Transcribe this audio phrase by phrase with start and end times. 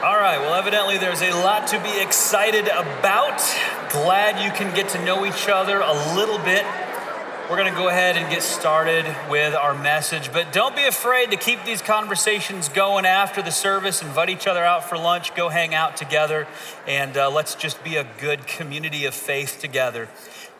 [0.00, 3.38] All right, well, evidently there's a lot to be excited about.
[3.90, 6.64] Glad you can get to know each other a little bit.
[7.50, 11.32] We're going to go ahead and get started with our message, but don't be afraid
[11.32, 14.00] to keep these conversations going after the service.
[14.00, 16.46] Invite each other out for lunch, go hang out together,
[16.86, 20.08] and uh, let's just be a good community of faith together.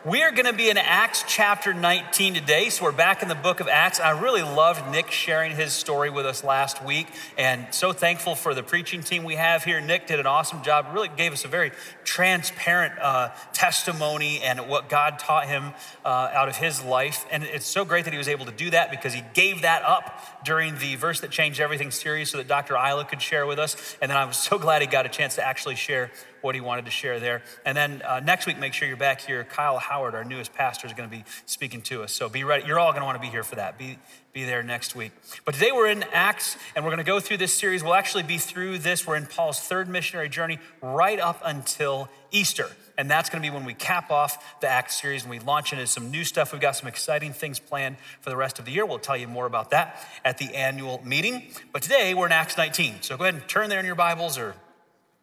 [0.05, 2.69] We are going to be in Acts chapter 19 today.
[2.69, 3.99] So we're back in the book of Acts.
[3.99, 7.07] I really loved Nick sharing his story with us last week
[7.37, 9.81] and so thankful for the preaching team we have here.
[9.81, 11.73] Nick did an awesome job, really gave us a very
[12.05, 15.73] transparent uh, testimony and what God taught him
[16.05, 17.25] uh, out of his life.
[17.29, 19.83] And it's so great that he was able to do that because he gave that
[19.83, 22.75] up during the verse that changed everything series so that Dr.
[22.75, 23.75] Isla could share with us.
[24.01, 26.09] And then I was so glad he got a chance to actually share
[26.41, 27.41] what he wanted to share there.
[27.65, 29.43] And then uh, next week, make sure you're back here.
[29.43, 32.11] Kyle Howard, our newest pastor, is going to be speaking to us.
[32.11, 32.65] So be ready.
[32.65, 33.77] You're all going to want to be here for that.
[33.77, 33.97] Be,
[34.33, 35.11] be there next week.
[35.45, 37.83] But today we're in Acts, and we're going to go through this series.
[37.83, 39.05] We'll actually be through this.
[39.05, 42.67] We're in Paul's third missionary journey right up until Easter.
[42.99, 45.71] And that's going to be when we cap off the Acts series and we launch
[45.71, 46.51] into some new stuff.
[46.51, 48.85] We've got some exciting things planned for the rest of the year.
[48.85, 51.47] We'll tell you more about that at the annual meeting.
[51.71, 52.95] But today we're in Acts 19.
[53.01, 54.53] So go ahead and turn there in your Bibles or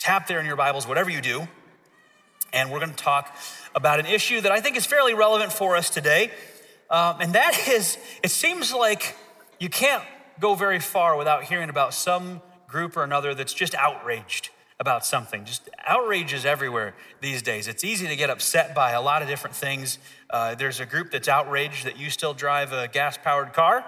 [0.06, 1.48] tap there in your Bibles, whatever you do.
[2.52, 3.36] And we're going to talk
[3.74, 6.30] about an issue that I think is fairly relevant for us today.
[6.88, 9.16] Um, and that is, it seems like
[9.58, 10.04] you can't
[10.38, 15.44] go very far without hearing about some group or another that's just outraged about something.
[15.44, 17.66] Just outrage is everywhere these days.
[17.66, 19.98] It's easy to get upset by a lot of different things.
[20.30, 23.84] Uh, there's a group that's outraged that you still drive a gas powered car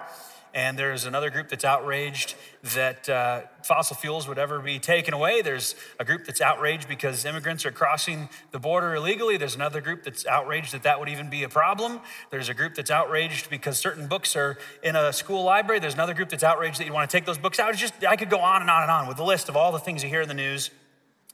[0.53, 2.35] and there's another group that's outraged
[2.75, 5.41] that uh, fossil fuels would ever be taken away.
[5.41, 9.37] There's a group that's outraged because immigrants are crossing the border illegally.
[9.37, 11.99] There's another group that's outraged that that would even be a problem.
[12.31, 15.79] There's a group that's outraged because certain books are in a school library.
[15.79, 17.69] There's another group that's outraged that you want to take those books out.
[17.69, 19.71] It's just, I could go on and on and on with the list of all
[19.71, 20.71] the things you hear in the news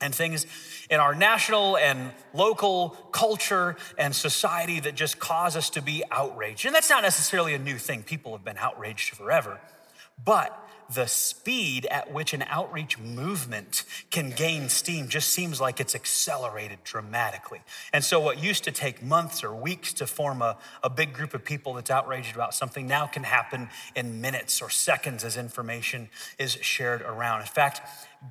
[0.02, 0.46] and things
[0.90, 6.66] in our national and local culture and society that just cause us to be outraged.
[6.66, 8.04] And that's not necessarily a new thing.
[8.04, 9.60] People have been outraged forever.
[10.24, 10.62] But
[10.94, 16.80] the speed at which an outreach movement can gain steam just seems like it's accelerated
[16.84, 17.62] dramatically.
[17.92, 21.34] And so, what used to take months or weeks to form a, a big group
[21.34, 26.10] of people that's outraged about something now can happen in minutes or seconds as information
[26.38, 27.42] is shared around.
[27.42, 27.82] In fact,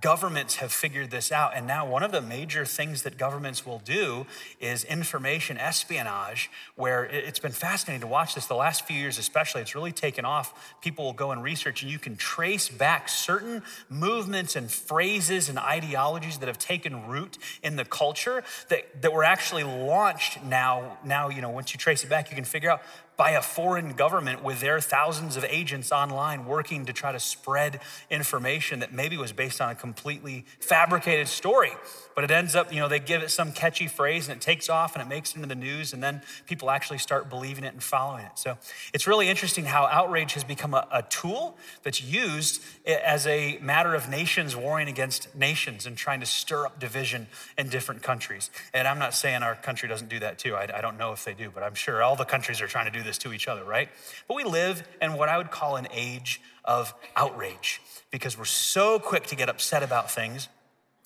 [0.01, 1.57] governments have figured this out.
[1.57, 4.27] And now, one of the major things that governments will do
[4.61, 9.63] is information espionage, where it's been fascinating to watch this the last few years, especially.
[9.63, 10.77] It's really taken off.
[10.81, 15.59] People will go and research, and you can trace back certain movements and phrases and
[15.59, 20.99] ideologies that have taken root in the culture that, that were actually launched now.
[21.05, 22.83] Now, you know, once you trace it back, you can figure out
[23.17, 27.81] by a foreign government with their thousands of agents online working to try to spread
[28.11, 31.73] information that maybe was based on a completely fabricated story.
[32.15, 34.69] But it ends up, you know, they give it some catchy phrase and it takes
[34.69, 37.73] off and it makes it into the news, and then people actually start believing it
[37.73, 38.33] and following it.
[38.37, 38.57] So
[38.93, 43.95] it's really interesting how outrage has become a, a tool that's used as a matter
[43.95, 47.27] of nations warring against nations and trying to stir up division
[47.59, 48.51] in different countries.
[48.73, 50.55] And I'm not saying our country doesn't do that too.
[50.55, 52.87] I, I don't know if they do, but I'm sure all the countries are trying
[52.87, 53.89] to do this to each other, right?
[54.27, 58.99] But we live in what I would call an age of outrage because we're so
[58.99, 60.49] quick to get upset about things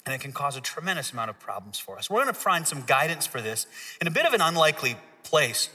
[0.06, 2.08] and it can cause a tremendous amount of problems for us.
[2.08, 3.66] We're going to find some guidance for this
[4.00, 5.68] in a bit of an unlikely place.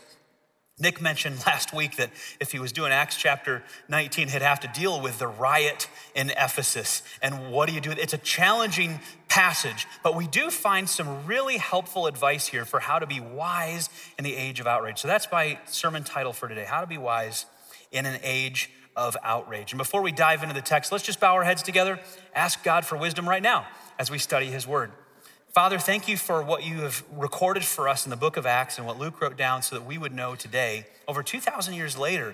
[0.80, 4.68] Nick mentioned last week that if he was doing Acts chapter 19, he'd have to
[4.68, 7.04] deal with the riot in Ephesus.
[7.22, 7.92] And what do you do?
[7.92, 13.00] It's a challenging passage, but we do find some really helpful advice here for how
[13.00, 15.00] to be wise in the age of outrage.
[15.00, 17.46] So that's my sermon title for today How to Be Wise
[17.92, 19.72] in an Age of Outrage.
[19.72, 22.00] And before we dive into the text, let's just bow our heads together,
[22.36, 23.66] ask God for wisdom right now
[23.98, 24.92] as we study his word.
[25.54, 28.80] Father, thank you for what you have recorded for us in the book of Acts
[28.80, 32.34] and what Luke wrote down so that we would know today, over 2,000 years later,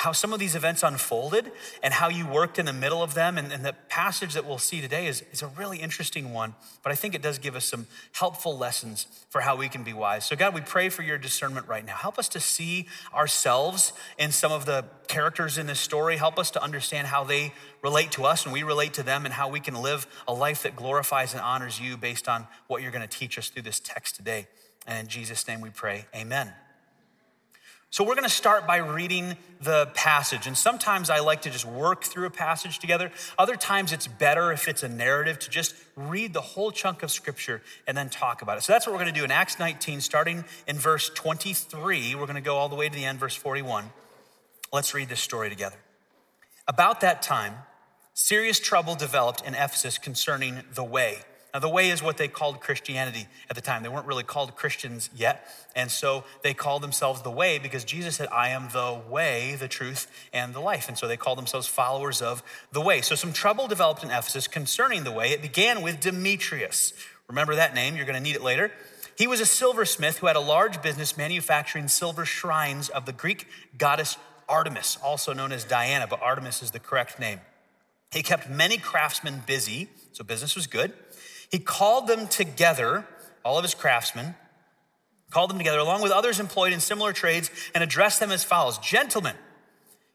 [0.00, 1.52] how some of these events unfolded
[1.82, 3.36] and how you worked in the middle of them.
[3.36, 6.90] And, and, the passage that we'll see today is, is a really interesting one, but
[6.90, 10.24] I think it does give us some helpful lessons for how we can be wise.
[10.24, 11.96] So, God, we pray for your discernment right now.
[11.96, 16.16] Help us to see ourselves in some of the characters in this story.
[16.16, 17.52] Help us to understand how they
[17.82, 20.62] relate to us and we relate to them and how we can live a life
[20.62, 23.78] that glorifies and honors you based on what you're going to teach us through this
[23.78, 24.46] text today.
[24.86, 26.54] And in Jesus' name we pray, amen.
[27.92, 30.46] So, we're going to start by reading the passage.
[30.46, 33.10] And sometimes I like to just work through a passage together.
[33.36, 37.10] Other times it's better if it's a narrative to just read the whole chunk of
[37.10, 38.62] scripture and then talk about it.
[38.62, 42.14] So, that's what we're going to do in Acts 19, starting in verse 23.
[42.14, 43.90] We're going to go all the way to the end, verse 41.
[44.72, 45.78] Let's read this story together.
[46.68, 47.54] About that time,
[48.14, 51.24] serious trouble developed in Ephesus concerning the way.
[51.52, 53.82] Now, the way is what they called Christianity at the time.
[53.82, 55.46] They weren't really called Christians yet.
[55.74, 59.68] And so they called themselves the way because Jesus said, I am the way, the
[59.68, 60.88] truth, and the life.
[60.88, 62.42] And so they called themselves followers of
[62.72, 63.00] the way.
[63.00, 65.30] So some trouble developed in Ephesus concerning the way.
[65.30, 66.92] It began with Demetrius.
[67.28, 68.72] Remember that name, you're going to need it later.
[69.16, 73.46] He was a silversmith who had a large business manufacturing silver shrines of the Greek
[73.76, 74.16] goddess
[74.48, 77.40] Artemis, also known as Diana, but Artemis is the correct name.
[78.10, 80.92] He kept many craftsmen busy, so business was good.
[81.50, 83.06] He called them together,
[83.44, 84.34] all of his craftsmen,
[85.30, 88.78] called them together along with others employed in similar trades and addressed them as follows
[88.78, 89.34] Gentlemen,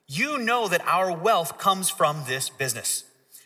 [0.08, 3.04] you know that our wealth comes from this business.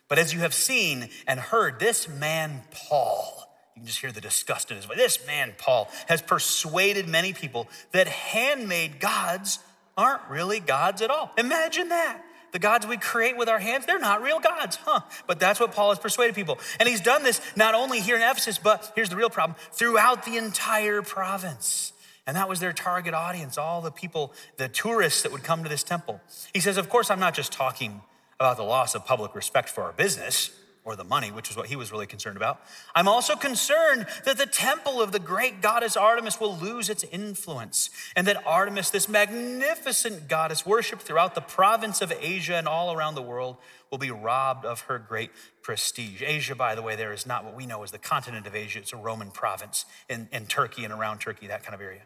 [0.08, 4.22] But as you have seen and heard, this man, Paul, you can just hear the
[4.22, 4.98] disgust in his voice.
[4.98, 9.60] This man, Paul, has persuaded many people that handmade gods
[9.96, 11.32] aren't really gods at all.
[11.38, 12.22] Imagine that.
[12.52, 15.02] The gods we create with our hands, they're not real gods, huh?
[15.28, 16.60] But that's what Paul has persuaded people.
[16.80, 20.26] And he's done this not only here in Ephesus, but here's the real problem throughout
[20.26, 21.94] the entire province.
[22.26, 25.70] And that was their target audience, all the people, the tourists that would come to
[25.70, 26.22] this temple.
[26.54, 28.02] He says, Of course, I'm not just talking
[28.40, 30.52] about the loss of public respect for our business
[30.90, 32.62] or the money, which is what he was really concerned about.
[32.96, 37.90] I'm also concerned that the temple of the great goddess Artemis will lose its influence,
[38.16, 43.16] and that Artemis, this magnificent goddess worshiped throughout the province of Asia and all around
[43.16, 43.58] the world,
[43.92, 45.32] will be robbed of her great
[45.62, 46.24] prestige.
[46.26, 48.80] Asia, by the way, there is not what we know as the continent of Asia,
[48.80, 52.02] it's a Roman province in, in Turkey and around Turkey, that kind of area.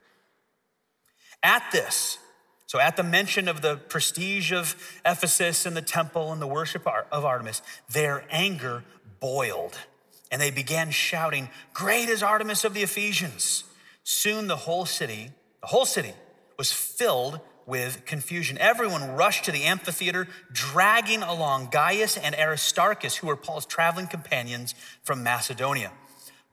[1.41, 2.18] At this,
[2.74, 4.75] so, at the mention of the prestige of
[5.06, 8.84] Ephesus and the temple and the worship of Artemis, their anger
[9.20, 9.78] boiled
[10.31, 13.64] and they began shouting, Great is Artemis of the Ephesians.
[14.04, 15.30] Soon the whole city,
[15.62, 16.14] the whole city
[16.58, 18.58] was filled with confusion.
[18.58, 24.74] Everyone rushed to the amphitheater, dragging along Gaius and Aristarchus, who were Paul's traveling companions
[25.04, 25.92] from Macedonia.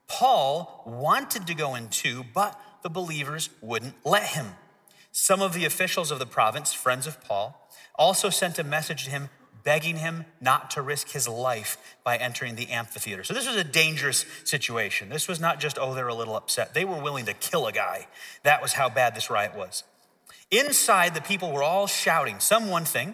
[0.07, 4.49] Paul wanted to go in too, but the believers wouldn't let him.
[5.11, 9.11] Some of the officials of the province, friends of Paul, also sent a message to
[9.11, 9.29] him
[9.63, 13.23] begging him not to risk his life by entering the amphitheater.
[13.23, 15.09] So this was a dangerous situation.
[15.09, 16.73] This was not just, oh, they're a little upset.
[16.73, 18.07] They were willing to kill a guy.
[18.43, 19.83] That was how bad this riot was.
[20.49, 23.13] Inside, the people were all shouting, some one thing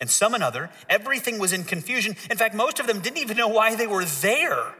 [0.00, 0.70] and some another.
[0.88, 2.16] Everything was in confusion.
[2.30, 4.74] In fact, most of them didn't even know why they were there.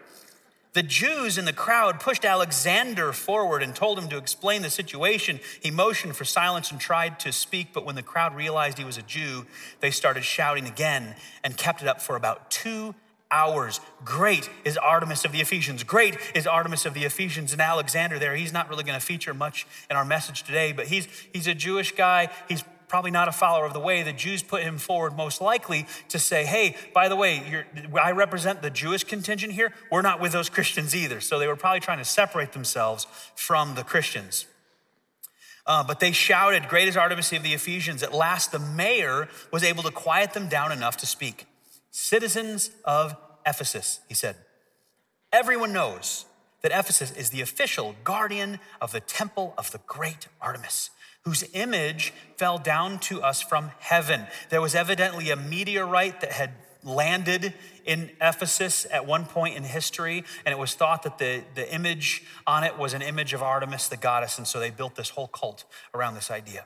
[0.74, 5.40] The Jews in the crowd pushed Alexander forward and told him to explain the situation.
[5.60, 8.98] He motioned for silence and tried to speak, but when the crowd realized he was
[8.98, 9.46] a Jew,
[9.80, 12.94] they started shouting again and kept it up for about two
[13.30, 13.80] hours.
[14.04, 15.84] Great is Artemis of the Ephesians.
[15.84, 17.52] Great is Artemis of the Ephesians.
[17.52, 20.86] And Alexander there, he's not really going to feature much in our message today, but
[20.86, 22.30] he's, he's a Jewish guy.
[22.48, 25.86] He's probably not a follower of the way, the Jews put him forward most likely
[26.08, 27.64] to say, hey, by the way,
[28.00, 29.72] I represent the Jewish contingent here.
[29.90, 31.20] We're not with those Christians either.
[31.20, 34.46] So they were probably trying to separate themselves from the Christians.
[35.66, 38.02] Uh, but they shouted, Great is Artemis of the Ephesians.
[38.02, 41.46] At last, the mayor was able to quiet them down enough to speak.
[41.90, 43.14] Citizens of
[43.46, 44.36] Ephesus, he said,
[45.32, 46.24] everyone knows
[46.62, 50.90] that Ephesus is the official guardian of the temple of the great Artemis
[51.28, 54.26] whose image fell down to us from heaven.
[54.48, 56.52] There was evidently a meteorite that had
[56.82, 57.52] landed
[57.84, 62.22] in Ephesus at one point in history, and it was thought that the, the image
[62.46, 65.28] on it was an image of Artemis, the goddess, and so they built this whole
[65.28, 66.64] cult around this idea.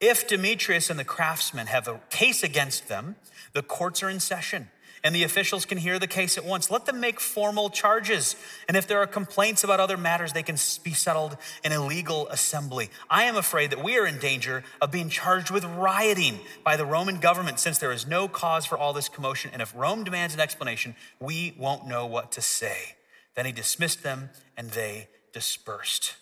[0.00, 3.16] If Demetrius and the craftsmen have a case against them,
[3.52, 4.70] the courts are in session
[5.02, 6.70] and the officials can hear the case at once.
[6.70, 8.36] Let them make formal charges.
[8.68, 12.28] And if there are complaints about other matters, they can be settled in a legal
[12.28, 12.90] assembly.
[13.08, 16.84] I am afraid that we are in danger of being charged with rioting by the
[16.84, 19.50] Roman government since there is no cause for all this commotion.
[19.52, 22.96] And if Rome demands an explanation, we won't know what to say.
[23.36, 26.16] Then he dismissed them and they dispersed.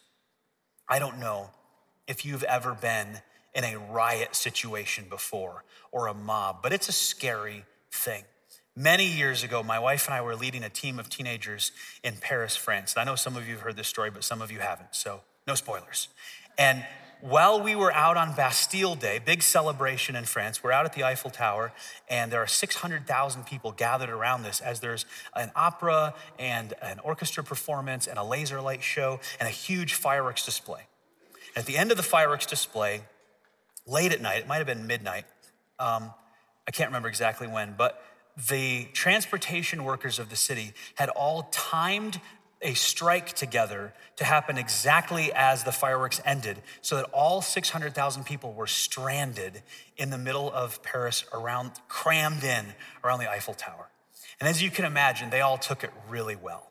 [0.88, 1.50] I don't know
[2.06, 3.22] if you've ever been
[3.54, 8.24] in a riot situation before or a mob, but it's a scary thing.
[8.78, 11.72] Many years ago, my wife and I were leading a team of teenagers
[12.04, 12.94] in Paris, France.
[12.94, 14.94] And I know some of you have heard this story, but some of you haven't,
[14.94, 16.06] so no spoilers.
[16.56, 16.84] And
[17.20, 21.02] while we were out on Bastille Day, big celebration in France, we're out at the
[21.02, 21.72] Eiffel Tower,
[22.08, 27.42] and there are 600,000 people gathered around this as there's an opera and an orchestra
[27.42, 30.82] performance and a laser light show and a huge fireworks display.
[31.56, 33.00] And at the end of the fireworks display,
[33.88, 35.24] late at night, it might have been midnight,
[35.80, 36.12] um,
[36.68, 37.98] I can't remember exactly when, but
[38.48, 42.20] the transportation workers of the city had all timed
[42.62, 48.52] a strike together to happen exactly as the fireworks ended, so that all 600,000 people
[48.52, 49.62] were stranded
[49.96, 52.66] in the middle of Paris, around, crammed in
[53.04, 53.88] around the Eiffel Tower.
[54.40, 56.70] And as you can imagine, they all took it really well.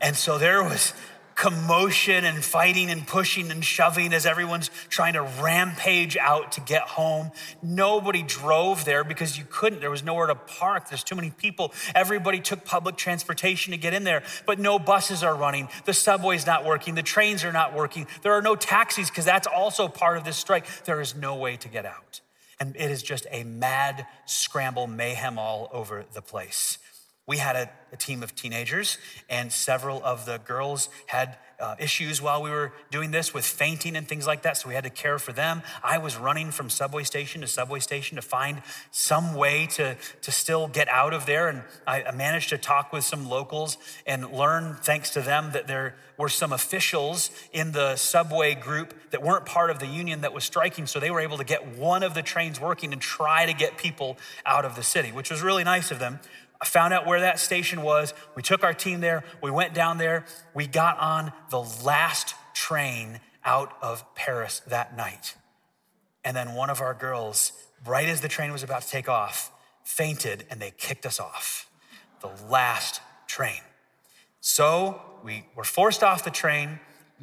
[0.00, 0.92] And so there was
[1.34, 6.82] commotion and fighting and pushing and shoving as everyone's trying to rampage out to get
[6.82, 7.30] home.
[7.62, 9.80] Nobody drove there because you couldn't.
[9.80, 10.88] There was nowhere to park.
[10.88, 11.72] There's too many people.
[11.94, 15.68] Everybody took public transportation to get in there, but no buses are running.
[15.84, 16.94] The subway's not working.
[16.94, 18.06] The trains are not working.
[18.22, 20.66] There are no taxis because that's also part of this strike.
[20.84, 22.20] There is no way to get out.
[22.60, 26.78] And it is just a mad scramble, mayhem all over the place.
[27.26, 28.98] We had a, a, team of teenagers,
[29.30, 33.96] and several of the girls had uh, issues while we were doing this with fainting
[33.96, 35.62] and things like that, so we had to care for them.
[35.82, 40.30] I was running from subway station to subway station to find some way to, to
[40.30, 44.30] still get out of there, and I, I managed to talk with some locals and
[44.30, 49.46] learn, thanks to them, that there were some officials in the subway group that weren't
[49.46, 52.14] part of the union that was striking, so they were able to get one of
[52.14, 55.64] the trains working and try to get people out of the city, which was really
[55.64, 56.20] nice of them.
[56.60, 58.14] I found out where that station was.
[58.34, 59.24] We took our team there.
[59.42, 60.24] We went down there.
[60.54, 65.36] We got on the last train out of Paris that night.
[66.24, 67.52] And then one of our girls,
[67.84, 69.50] right as the train was about to take off,
[69.82, 71.68] fainted and they kicked us off.
[72.20, 73.60] The last train.
[74.40, 76.80] So we were forced off the train.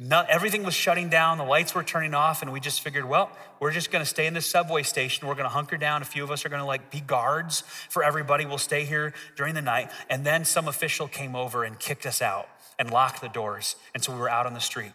[0.08, 3.30] Not, everything was shutting down, the lights were turning off, and we just figured, well,
[3.60, 5.28] we're just gonna stay in this subway station.
[5.28, 6.02] We're gonna hunker down.
[6.02, 8.44] A few of us are gonna like be guards for everybody.
[8.44, 9.90] We'll stay here during the night.
[10.10, 13.76] And then some official came over and kicked us out and locked the doors.
[13.94, 14.92] And so we were out on the street.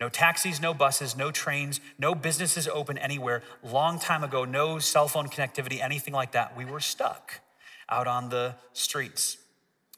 [0.00, 3.42] No taxis, no buses, no trains, no businesses open anywhere.
[3.62, 6.56] Long time ago, no cell phone connectivity, anything like that.
[6.56, 7.40] We were stuck
[7.88, 9.38] out on the streets.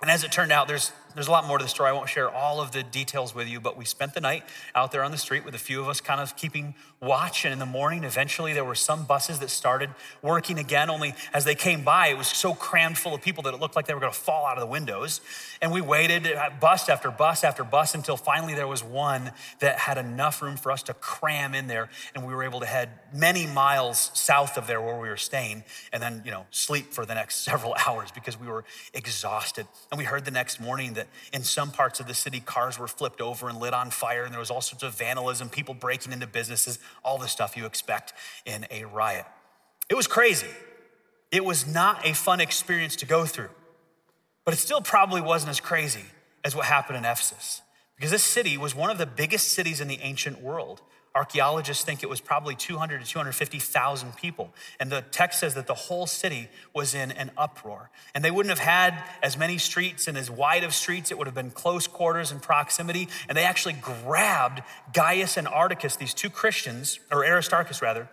[0.03, 1.91] And as it turned out, there's there's a lot more to the story.
[1.91, 4.45] I won't share all of the details with you, but we spent the night
[4.75, 7.45] out there on the street with a few of us kind of keeping watch.
[7.45, 9.91] And in the morning, eventually, there were some buses that started
[10.23, 10.91] working again.
[10.91, 13.77] Only as they came by, it was so crammed full of people that it looked
[13.77, 15.21] like they were going to fall out of the windows.
[15.63, 16.29] And we waited
[16.61, 20.73] bus after bus after bus until finally there was one that had enough room for
[20.73, 21.91] us to cram in there.
[22.15, 25.65] And we were able to head many miles south of there where we were staying
[25.93, 29.67] and then, you know, sleep for the next several hours because we were exhausted.
[29.91, 32.79] And we heard the next morning that that in some parts of the city, cars
[32.79, 35.75] were flipped over and lit on fire, and there was all sorts of vandalism, people
[35.75, 38.13] breaking into businesses, all the stuff you expect
[38.45, 39.27] in a riot.
[39.89, 40.49] It was crazy.
[41.31, 43.51] It was not a fun experience to go through,
[44.45, 46.05] but it still probably wasn't as crazy
[46.45, 47.63] as what happened in Ephesus.
[47.97, 50.81] Because this city was one of the biggest cities in the ancient world.
[51.15, 54.53] Archaeologists think it was probably 200 to 250,000 people.
[54.81, 57.91] And the text says that the whole city was in an uproar.
[58.15, 61.13] And they wouldn't have had as many streets and as wide of streets.
[61.13, 63.09] It would have been close quarters and proximity.
[63.29, 68.09] And they actually grabbed Gaius and Articus, these two Christians, or Aristarchus rather,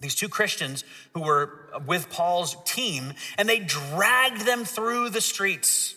[0.00, 5.94] these two Christians who were with Paul's team, and they dragged them through the streets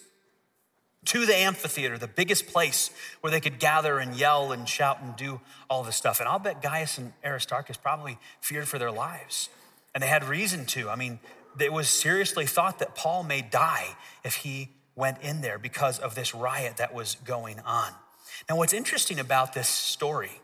[1.06, 2.92] to the amphitheater, the biggest place
[3.22, 6.20] where they could gather and yell and shout and do all this stuff.
[6.20, 9.50] And I'll bet Gaius and Aristarchus probably feared for their lives.
[9.96, 10.90] And they had reason to.
[10.90, 11.20] I mean,
[11.60, 16.16] it was seriously thought that Paul may die if he went in there because of
[16.16, 17.92] this riot that was going on.
[18.50, 20.42] Now, what's interesting about this story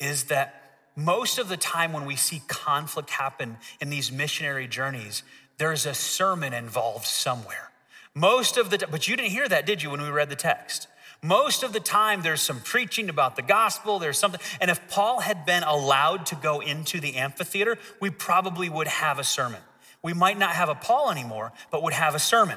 [0.00, 0.62] is that
[0.96, 5.22] most of the time when we see conflict happen in these missionary journeys,
[5.58, 7.70] there's a sermon involved somewhere.
[8.16, 10.36] Most of the time, but you didn't hear that, did you, when we read the
[10.36, 10.88] text?
[11.20, 14.40] Most of the time, there's some preaching about the gospel, there's something.
[14.58, 19.18] And if Paul had been allowed to go into the amphitheater, we probably would have
[19.18, 19.60] a sermon.
[20.02, 22.56] We might not have a Paul anymore, but would have a sermon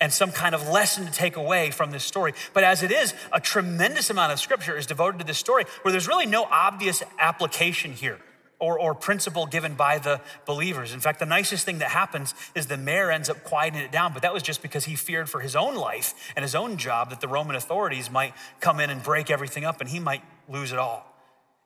[0.00, 2.34] and some kind of lesson to take away from this story.
[2.52, 5.92] But as it is, a tremendous amount of scripture is devoted to this story where
[5.92, 8.18] there's really no obvious application here
[8.58, 10.92] or, or principle given by the believers.
[10.92, 14.12] In fact, the nicest thing that happens is the mayor ends up quieting it down,
[14.12, 17.10] but that was just because he feared for his own life and his own job
[17.10, 20.72] that the Roman authorities might come in and break everything up and he might lose
[20.72, 21.12] it all.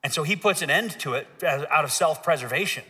[0.03, 2.85] And so he puts an end to it out of self preservation.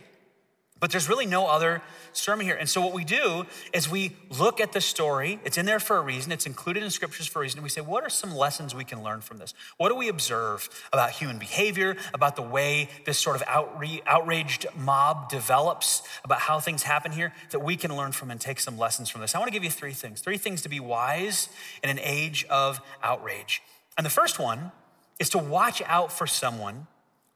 [0.81, 2.55] But there's really no other sermon here.
[2.55, 5.39] And so what we do is we look at the story.
[5.45, 6.31] It's in there for a reason.
[6.31, 7.61] It's included in scriptures for a reason.
[7.61, 9.53] We say, what are some lessons we can learn from this?
[9.77, 14.65] What do we observe about human behavior, about the way this sort of outre- outraged
[14.75, 18.75] mob develops, about how things happen here that we can learn from and take some
[18.75, 19.35] lessons from this?
[19.35, 20.19] I want to give you three things.
[20.19, 21.47] Three things to be wise
[21.83, 23.61] in an age of outrage.
[23.97, 24.71] And the first one
[25.19, 26.87] is to watch out for someone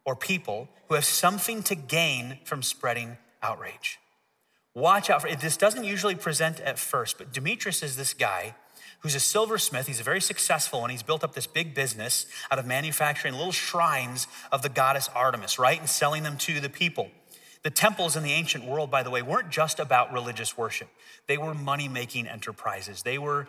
[0.04, 4.00] or people who have something to gain from spreading outrage.
[4.74, 5.40] Watch out for it.
[5.40, 8.56] This doesn't usually present at first, but Demetrius is this guy
[9.00, 9.88] who's a silversmith.
[9.88, 14.28] He's very successful and he's built up this big business out of manufacturing little shrines
[14.52, 15.80] of the goddess Artemis, right?
[15.80, 17.10] And selling them to the people.
[17.64, 20.88] The temples in the ancient world, by the way, weren't just about religious worship.
[21.28, 23.04] They were money making enterprises.
[23.04, 23.48] They were,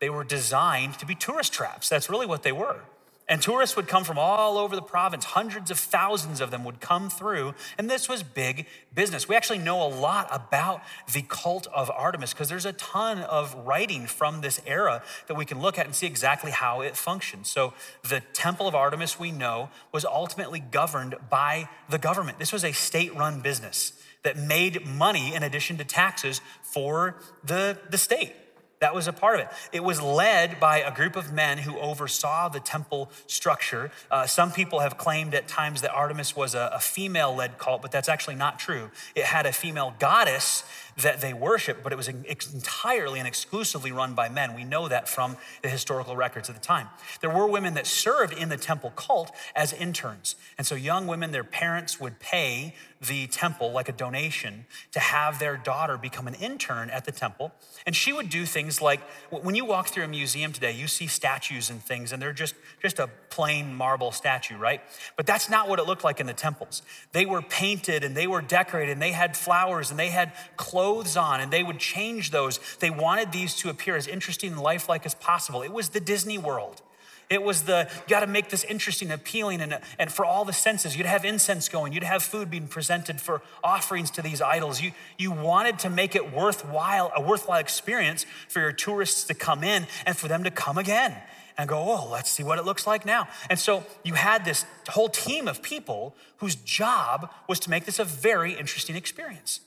[0.00, 1.88] they were designed to be tourist traps.
[1.88, 2.80] That's really what they were.
[3.28, 5.24] And tourists would come from all over the province.
[5.26, 7.54] Hundreds of thousands of them would come through.
[7.76, 9.28] And this was big business.
[9.28, 10.80] We actually know a lot about
[11.12, 15.44] the cult of Artemis because there's a ton of writing from this era that we
[15.44, 17.46] can look at and see exactly how it functioned.
[17.46, 17.74] So,
[18.08, 22.38] the Temple of Artemis, we know, was ultimately governed by the government.
[22.38, 23.92] This was a state run business
[24.22, 28.32] that made money in addition to taxes for the, the state.
[28.80, 29.48] That was a part of it.
[29.72, 33.90] It was led by a group of men who oversaw the temple structure.
[34.10, 37.82] Uh, some people have claimed at times that Artemis was a, a female led cult,
[37.82, 38.90] but that's actually not true.
[39.16, 40.62] It had a female goddess
[41.02, 44.54] that they worshiped, but it was entirely and exclusively run by men.
[44.54, 46.88] We know that from the historical records of the time.
[47.20, 50.34] There were women that served in the temple cult as interns.
[50.56, 55.38] And so young women, their parents would pay the temple like a donation to have
[55.38, 57.52] their daughter become an intern at the temple.
[57.86, 59.00] And she would do things like
[59.30, 62.56] when you walk through a museum today, you see statues and things, and they're just,
[62.82, 64.80] just a plain marble statue, right?
[65.16, 66.82] But that's not what it looked like in the temples.
[67.12, 70.87] They were painted and they were decorated and they had flowers and they had clothes
[71.16, 72.60] on and they would change those.
[72.80, 75.62] They wanted these to appear as interesting and lifelike as possible.
[75.62, 76.82] It was the Disney world.
[77.30, 80.52] It was the, you got to make this interesting, appealing, and, and for all the
[80.52, 80.96] senses.
[80.96, 84.80] You'd have incense going, you'd have food being presented for offerings to these idols.
[84.80, 89.62] You, you wanted to make it worthwhile, a worthwhile experience for your tourists to come
[89.62, 91.16] in and for them to come again
[91.58, 93.28] and go, oh, let's see what it looks like now.
[93.50, 97.98] And so you had this whole team of people whose job was to make this
[97.98, 99.60] a very interesting experience.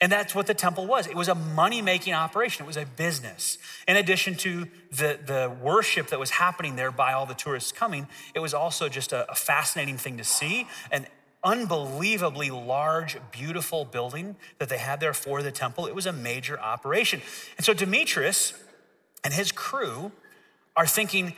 [0.00, 1.06] And that's what the temple was.
[1.06, 3.58] It was a money making operation, it was a business.
[3.88, 8.06] In addition to the, the worship that was happening there by all the tourists coming,
[8.34, 11.06] it was also just a, a fascinating thing to see an
[11.42, 15.86] unbelievably large, beautiful building that they had there for the temple.
[15.86, 17.22] It was a major operation.
[17.56, 18.52] And so Demetrius
[19.24, 20.12] and his crew
[20.76, 21.34] are thinking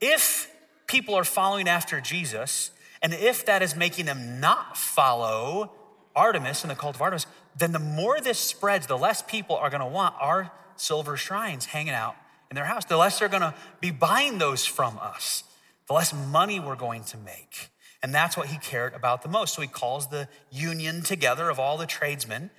[0.00, 0.50] if
[0.86, 2.70] people are following after Jesus,
[3.02, 5.72] and if that is making them not follow
[6.16, 9.70] Artemis and the cult of Artemis, then the more this spreads, the less people are
[9.70, 12.16] going to want our silver shrines hanging out
[12.50, 12.84] in their house.
[12.84, 15.44] The less they're going to be buying those from us,
[15.86, 17.70] the less money we're going to make.
[18.02, 19.54] And that's what he cared about the most.
[19.54, 22.50] So he calls the union together of all the tradesmen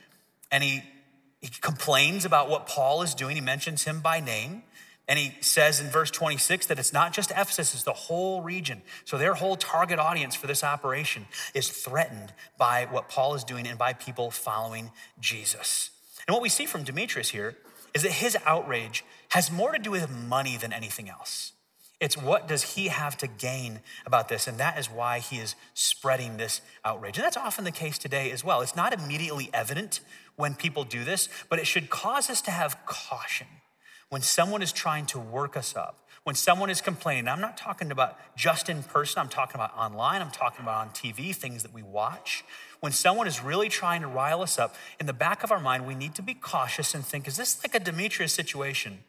[0.52, 0.84] and he,
[1.42, 3.36] he complains about what Paul is doing.
[3.36, 4.64] He mentions him by name.
[5.08, 8.82] And he says in verse 26 that it's not just Ephesus, it's the whole region.
[9.04, 13.68] So their whole target audience for this operation is threatened by what Paul is doing
[13.68, 15.90] and by people following Jesus.
[16.26, 17.58] And what we see from Demetrius here
[17.94, 21.52] is that his outrage has more to do with money than anything else.
[22.00, 24.48] It's what does he have to gain about this?
[24.48, 27.18] And that is why he is spreading this outrage.
[27.18, 28.62] And that's often the case today as well.
[28.62, 30.00] It's not immediately evident
[30.36, 33.48] when people do this, but it should cause us to have caution
[34.10, 37.92] when someone is trying to work us up, when someone is complaining, I'm not talking
[37.92, 41.74] about just in person, I'm talking about online, I'm talking about on TV, things that
[41.74, 42.46] we watch.
[42.80, 45.86] When someone is really trying to rile us up, in the back of our mind,
[45.86, 49.00] we need to be cautious and think, is this like a Demetrius situation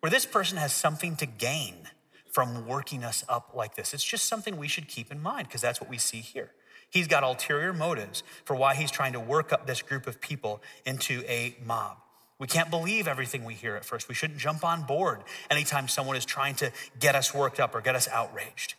[0.00, 1.88] where this person has something to gain
[2.32, 3.94] from working us up like this?
[3.94, 6.50] It's just something we should keep in mind because that's what we see here.
[6.90, 10.62] He's got ulterior motives for why he's trying to work up this group of people
[10.84, 11.98] into a mob.
[12.38, 14.08] We can't believe everything we hear at first.
[14.08, 16.70] We shouldn't jump on board anytime someone is trying to
[17.00, 18.74] get us worked up or get us outraged.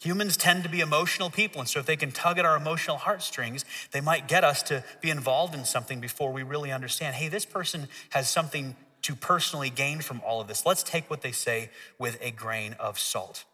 [0.00, 2.96] Humans tend to be emotional people, and so if they can tug at our emotional
[2.96, 7.28] heartstrings, they might get us to be involved in something before we really understand hey,
[7.28, 10.64] this person has something to personally gain from all of this.
[10.64, 13.44] Let's take what they say with a grain of salt.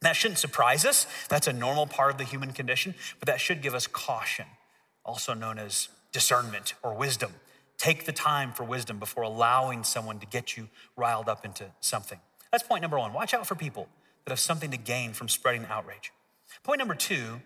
[0.00, 1.06] That shouldn't surprise us.
[1.28, 4.46] That's a normal part of the human condition, but that should give us caution,
[5.04, 7.32] also known as discernment or wisdom.
[7.78, 12.18] Take the time for wisdom before allowing someone to get you riled up into something.
[12.50, 13.12] That's point number one.
[13.12, 13.88] Watch out for people
[14.24, 16.12] that have something to gain from spreading outrage.
[16.62, 17.40] Point number two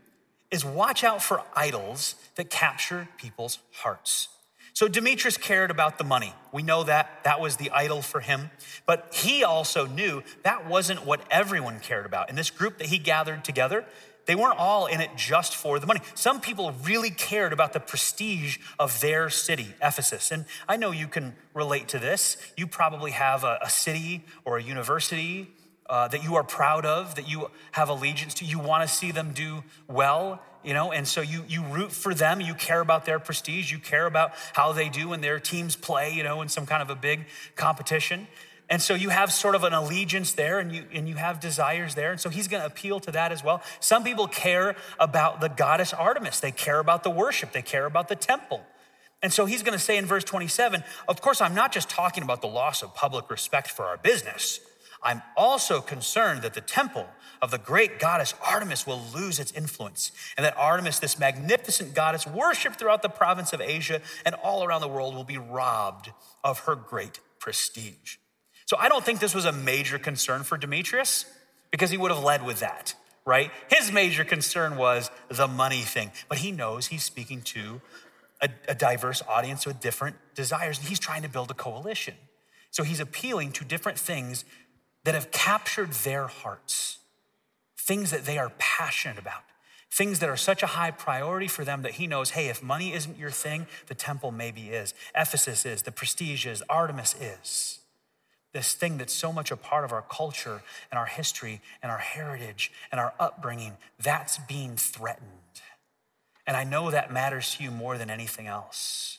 [0.51, 4.29] is watch out for idols that capture people's hearts.
[4.75, 6.33] So Demetrius cared about the money.
[6.53, 8.51] We know that that was the idol for him.
[8.87, 12.31] But he also knew that wasn't what everyone cared about.
[12.31, 13.85] In this group that he gathered together,
[14.29, 16.01] they weren't all in it just for the money.
[16.15, 20.31] Some people really cared about the prestige of their city, Ephesus.
[20.31, 22.37] And I know you can relate to this.
[22.55, 25.49] You probably have a, a city or a university
[25.89, 28.45] uh, that you are proud of, that you have allegiance to.
[28.45, 32.13] You want to see them do well, you know, and so you, you root for
[32.13, 32.43] them.
[32.43, 33.73] You care about their prestige.
[33.73, 36.83] You care about how they do when their teams play, you know, in some kind
[36.83, 37.25] of a big
[37.57, 38.27] competition.
[38.71, 41.95] And so you have sort of an allegiance there and you, and you have desires
[41.95, 42.11] there.
[42.11, 43.63] And so he's going to appeal to that as well.
[43.81, 48.09] Some people care about the goddess Artemis, they care about the worship, they care about
[48.09, 48.63] the temple.
[49.23, 52.23] And so he's going to say in verse 27 Of course, I'm not just talking
[52.23, 54.61] about the loss of public respect for our business.
[55.03, 57.07] I'm also concerned that the temple
[57.41, 62.27] of the great goddess Artemis will lose its influence, and that Artemis, this magnificent goddess
[62.27, 66.11] worshipped throughout the province of Asia and all around the world, will be robbed
[66.43, 68.17] of her great prestige.
[68.69, 71.25] So I don't think this was a major concern for Demetrius
[71.71, 73.51] because he would have led with that, right?
[73.71, 77.81] His major concern was the money thing, but he knows he's speaking to
[78.43, 82.13] a, a diverse audience with different desires, and he's trying to build a coalition.
[82.71, 84.45] So he's appealing to different things
[85.05, 86.99] that have captured their hearts,
[87.75, 89.45] things that they are passionate about,
[89.91, 92.93] things that are such a high priority for them that he knows, hey, if money
[92.93, 94.93] isn't your thing, the temple maybe is.
[95.17, 97.79] Ephesus is, the prestige is, Artemis is
[98.53, 101.99] this thing that's so much a part of our culture and our history and our
[101.99, 105.29] heritage and our upbringing, that's being threatened.
[106.47, 109.19] And I know that matters to you more than anything else.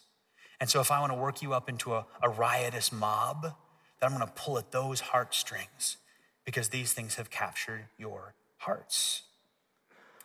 [0.60, 4.12] And so if I want to work you up into a, a riotous mob, then
[4.12, 5.98] I'm going to pull at those heartstrings
[6.44, 9.24] because these things have captured your hearts.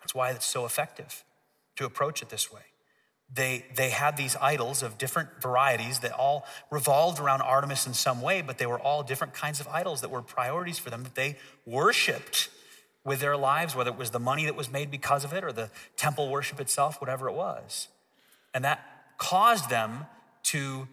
[0.01, 1.25] That's why it's so effective
[1.77, 2.63] to approach it this way.
[3.33, 8.21] They, they had these idols of different varieties that all revolved around Artemis in some
[8.21, 11.15] way, but they were all different kinds of idols that were priorities for them that
[11.15, 12.49] they worshiped
[13.05, 15.53] with their lives, whether it was the money that was made because of it or
[15.53, 17.89] the temple worship itself, whatever it was.
[18.55, 18.81] And that
[19.19, 20.07] caused them
[20.45, 20.89] to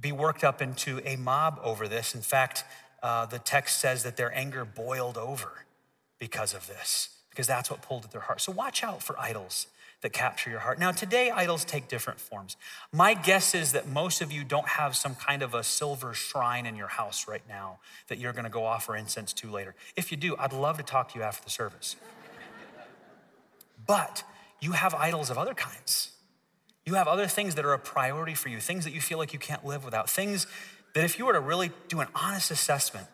[0.00, 2.14] be worked up into a mob over this.
[2.14, 2.64] In fact,
[3.02, 5.64] uh, the text says that their anger boiled over
[6.18, 8.40] because of this, because that's what pulled at their heart.
[8.40, 9.66] So watch out for idols
[10.02, 10.78] that capture your heart.
[10.78, 12.56] Now, today, idols take different forms.
[12.92, 16.66] My guess is that most of you don't have some kind of a silver shrine
[16.66, 19.74] in your house right now that you're to go offer incense to later.
[19.96, 21.96] If you do, I'd love to talk to you after the service.
[23.86, 24.24] But
[24.60, 26.10] you have idols of other kinds.
[26.84, 29.32] You have other things that are a priority for you, things that you feel like
[29.32, 30.46] you can't live without, things
[30.94, 33.06] that if you were to really do an honest assessment,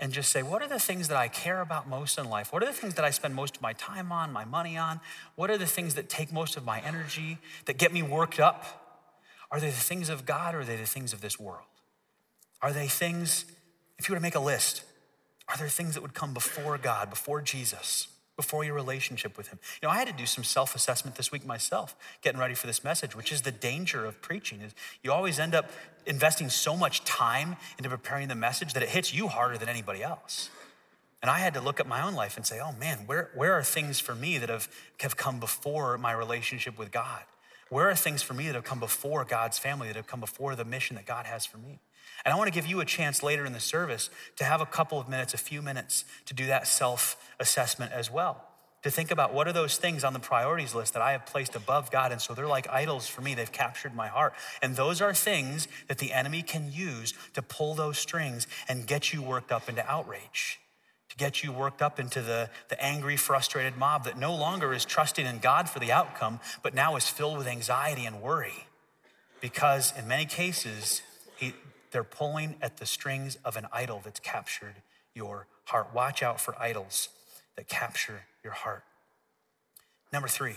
[0.00, 2.52] and just say, what are the things that I care about most in life?
[2.52, 5.00] What are the things that I spend most of my time on, my money on?
[5.36, 8.64] What are the things that take most of my energy, that get me worked up?
[9.50, 11.66] Are they the things of God or are they the things of this world?
[12.62, 13.44] Are they things,
[13.98, 14.84] if you were to make a list,
[15.48, 18.08] are there things that would come before God, before Jesus?
[18.40, 19.58] Before your relationship with Him.
[19.82, 22.66] You know, I had to do some self assessment this week myself, getting ready for
[22.66, 24.62] this message, which is the danger of preaching.
[24.62, 25.70] Is you always end up
[26.06, 30.02] investing so much time into preparing the message that it hits you harder than anybody
[30.02, 30.48] else.
[31.22, 33.52] And I had to look at my own life and say, oh man, where, where
[33.52, 34.68] are things for me that have,
[35.00, 37.22] have come before my relationship with God?
[37.68, 40.56] Where are things for me that have come before God's family, that have come before
[40.56, 41.78] the mission that God has for me?
[42.24, 44.66] And I want to give you a chance later in the service to have a
[44.66, 48.44] couple of minutes, a few minutes to do that self assessment as well.
[48.82, 51.54] To think about what are those things on the priorities list that I have placed
[51.54, 52.12] above God.
[52.12, 53.34] And so they're like idols for me.
[53.34, 54.32] They've captured my heart.
[54.62, 59.12] And those are things that the enemy can use to pull those strings and get
[59.12, 60.60] you worked up into outrage,
[61.10, 64.86] to get you worked up into the, the angry, frustrated mob that no longer is
[64.86, 68.66] trusting in God for the outcome, but now is filled with anxiety and worry.
[69.42, 71.02] Because in many cases,
[71.36, 71.52] he,
[71.90, 74.76] they're pulling at the strings of an idol that's captured
[75.14, 75.88] your heart.
[75.94, 77.08] Watch out for idols
[77.56, 78.84] that capture your heart.
[80.12, 80.56] Number three,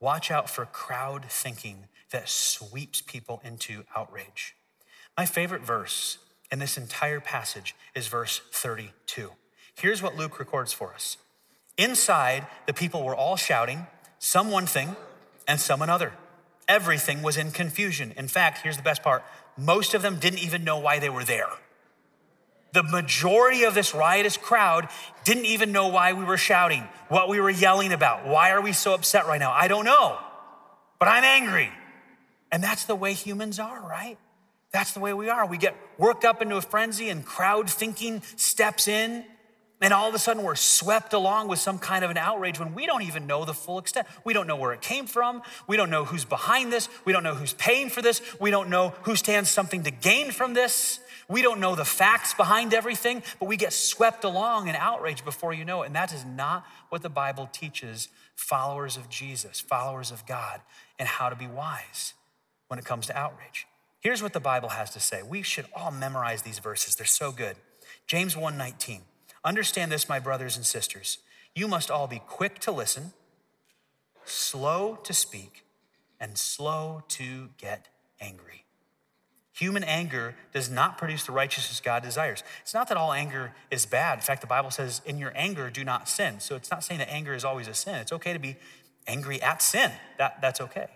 [0.00, 4.54] watch out for crowd thinking that sweeps people into outrage.
[5.16, 6.18] My favorite verse
[6.50, 9.30] in this entire passage is verse 32.
[9.74, 11.16] Here's what Luke records for us
[11.78, 13.86] Inside, the people were all shouting,
[14.18, 14.96] some one thing
[15.48, 16.12] and some another.
[16.68, 18.12] Everything was in confusion.
[18.16, 19.24] In fact, here's the best part
[19.60, 21.50] most of them didn't even know why they were there.
[22.72, 24.88] The majority of this riotous crowd
[25.24, 28.26] didn't even know why we were shouting, what we were yelling about.
[28.26, 29.50] Why are we so upset right now?
[29.52, 30.18] I don't know,
[30.98, 31.70] but I'm angry.
[32.52, 34.18] And that's the way humans are, right?
[34.72, 35.46] That's the way we are.
[35.46, 39.24] We get worked up into a frenzy and crowd thinking steps in.
[39.80, 42.74] And all of a sudden, we're swept along with some kind of an outrage when
[42.74, 44.06] we don't even know the full extent.
[44.24, 45.42] We don't know where it came from.
[45.66, 46.88] We don't know who's behind this.
[47.06, 48.20] We don't know who's paying for this.
[48.38, 51.00] We don't know who stands something to gain from this.
[51.28, 55.54] We don't know the facts behind everything, but we get swept along in outrage before
[55.54, 55.86] you know it.
[55.86, 60.60] And that is not what the Bible teaches followers of Jesus, followers of God,
[60.98, 62.14] and how to be wise
[62.68, 63.66] when it comes to outrage.
[64.00, 65.22] Here's what the Bible has to say.
[65.22, 66.96] We should all memorize these verses.
[66.96, 67.56] They're so good.
[68.06, 69.02] James 1:19.
[69.44, 71.18] Understand this, my brothers and sisters.
[71.54, 73.12] You must all be quick to listen,
[74.24, 75.64] slow to speak,
[76.20, 77.88] and slow to get
[78.20, 78.64] angry.
[79.52, 82.42] Human anger does not produce the righteousness God desires.
[82.62, 84.18] It's not that all anger is bad.
[84.18, 86.40] In fact, the Bible says, in your anger, do not sin.
[86.40, 87.96] So it's not saying that anger is always a sin.
[87.96, 88.56] It's okay to be
[89.06, 89.90] angry at sin.
[90.18, 90.86] That, that's okay.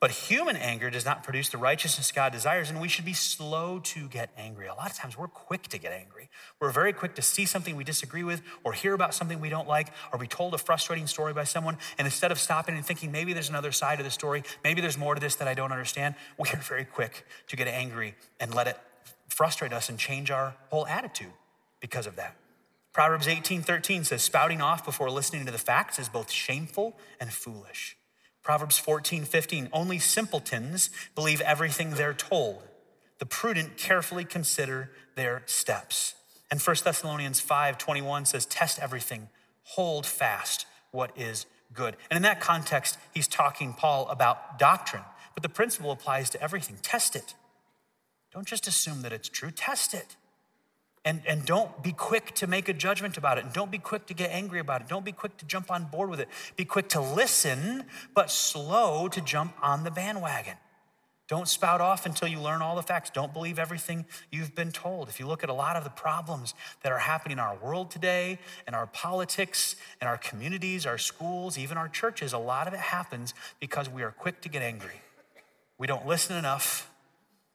[0.00, 3.80] But human anger does not produce the righteousness God desires, and we should be slow
[3.80, 4.68] to get angry.
[4.68, 6.30] A lot of times we're quick to get angry.
[6.60, 9.66] We're very quick to see something we disagree with, or hear about something we don't
[9.66, 11.78] like, or be told a frustrating story by someone.
[11.98, 14.96] And instead of stopping and thinking, maybe there's another side of the story, maybe there's
[14.96, 18.54] more to this that I don't understand, we are very quick to get angry and
[18.54, 18.78] let it
[19.28, 21.32] frustrate us and change our whole attitude
[21.80, 22.36] because of that.
[22.92, 27.32] Proverbs 18 13 says, Spouting off before listening to the facts is both shameful and
[27.32, 27.97] foolish.
[28.48, 32.62] Proverbs 14, 15, only simpletons believe everything they're told.
[33.18, 36.14] The prudent carefully consider their steps.
[36.50, 39.28] And 1 Thessalonians 5, 21 says, test everything,
[39.64, 41.98] hold fast what is good.
[42.10, 45.04] And in that context, he's talking, Paul, about doctrine.
[45.34, 46.78] But the principle applies to everything.
[46.80, 47.34] Test it.
[48.32, 50.16] Don't just assume that it's true, test it.
[51.08, 53.44] And, and don't be quick to make a judgment about it.
[53.44, 54.88] And don't be quick to get angry about it.
[54.88, 56.28] Don't be quick to jump on board with it.
[56.54, 60.56] Be quick to listen, but slow to jump on the bandwagon.
[61.26, 63.08] Don't spout off until you learn all the facts.
[63.08, 65.08] Don't believe everything you've been told.
[65.08, 67.90] If you look at a lot of the problems that are happening in our world
[67.90, 72.74] today, in our politics, in our communities, our schools, even our churches, a lot of
[72.74, 75.00] it happens because we are quick to get angry.
[75.78, 76.90] We don't listen enough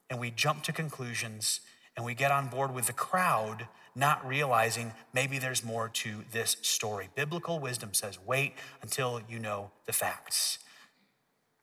[0.10, 1.60] and we jump to conclusions
[1.96, 6.58] and we get on board with the crowd, not realizing maybe there's more to this
[6.62, 7.10] story.
[7.16, 10.60] Biblical wisdom says wait until you know the facts.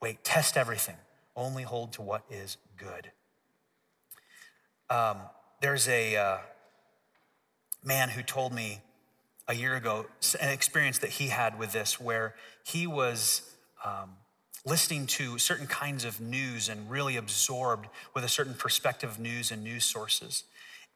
[0.01, 0.97] Wait, test everything,
[1.37, 3.11] only hold to what is good.
[4.89, 5.19] Um,
[5.61, 6.39] there's a uh,
[7.85, 8.81] man who told me
[9.47, 10.07] a year ago
[10.41, 13.43] an experience that he had with this where he was
[13.85, 14.17] um,
[14.67, 19.51] listening to certain kinds of news and really absorbed with a certain perspective of news
[19.51, 20.45] and news sources.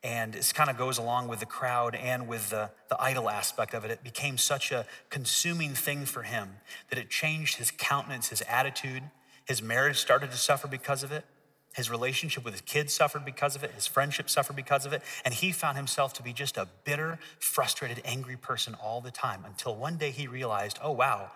[0.02, 3.72] And it kind of goes along with the crowd and with the, the idol aspect
[3.72, 3.90] of it.
[3.90, 6.56] It became such a consuming thing for him
[6.90, 9.04] that it changed his countenance, his attitude.
[9.46, 11.24] His marriage started to suffer because of it.
[11.74, 13.72] His relationship with his kids suffered because of it.
[13.72, 15.02] His friendship suffered because of it.
[15.24, 19.42] And he found himself to be just a bitter, frustrated, angry person all the time
[19.46, 21.30] until one day he realized, oh, wow,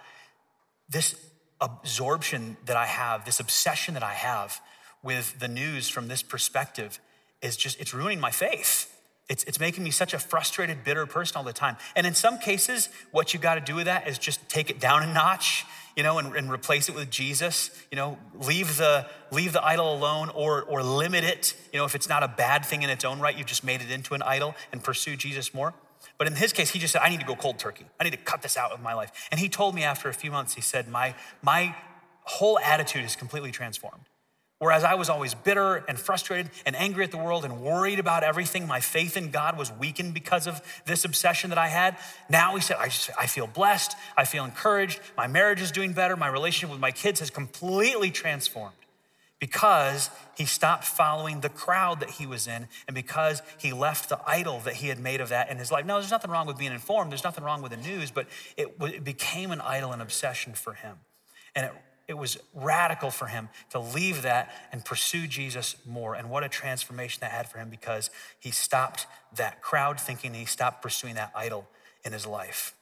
[0.91, 1.15] this
[1.61, 4.61] absorption that I have, this obsession that I have
[5.03, 7.01] with the news from this perspective
[7.43, 8.95] is just, it's ruining my faith.
[9.29, 11.77] It's, it's making me such a frustrated, bitter person all the time.
[11.95, 14.81] And in some cases, what you got to do with that is just take it
[14.81, 15.67] down a notch,
[15.97, 17.71] you know, and, and replace it with Jesus.
[17.91, 21.55] You know, leave the leave the idol alone, or or limit it.
[21.75, 23.83] You know, if it's not a bad thing in its own right, you've just made
[23.83, 25.75] it into an idol, and pursue Jesus more.
[26.17, 27.87] But in his case, he just said, I need to go cold turkey.
[28.01, 29.29] I need to cut this out of my life.
[29.31, 31.75] And he told me after a few months, he said, My, my
[32.25, 34.05] whole attitude is completely transformed.
[34.61, 38.25] Whereas I was always bitter and frustrated and angry at the world and worried about
[38.25, 41.97] everything, my faith in God was weakened because of this obsession that I had.
[42.29, 43.95] Now he said, I, just, I feel blessed.
[44.17, 44.99] I feel encouraged.
[45.17, 46.17] My marriage is doing better.
[46.17, 48.75] My relationship with my kids has completely transformed
[49.39, 54.21] because he stopped following the crowd that he was in and because he left the
[54.27, 55.87] idol that he had made of that in his life.
[55.87, 58.75] Now, there's nothing wrong with being informed, there's nothing wrong with the news, but it,
[58.81, 60.97] it became an idol and obsession for him.
[61.55, 61.73] And it,
[62.09, 66.15] it was radical for him to leave that and pursue Jesus more.
[66.15, 70.47] And what a transformation that had for him because he stopped that crowd thinking, he
[70.47, 71.69] stopped pursuing that idol
[72.05, 72.75] in his life.